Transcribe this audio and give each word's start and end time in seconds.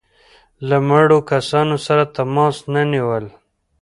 له 0.69 0.77
مړو 0.87 1.19
کسانو 1.31 1.75
سره 1.87 2.03
تماس 2.17 2.55
نه 2.73 2.81
نیول. 2.91 3.25